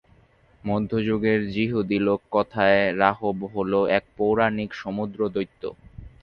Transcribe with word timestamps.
মধ্যযুগের 0.61 1.39
যিহুদি 1.51 1.97
লোককথায় 1.99 2.81
রাহব 2.95 3.37
হল 3.53 3.71
এক 3.97 4.03
পৌরাণিক 4.17 4.69
সমুদ্র 4.73 5.19
দৈত্য। 5.29 5.63